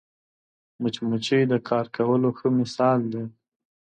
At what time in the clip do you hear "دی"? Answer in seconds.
3.11-3.23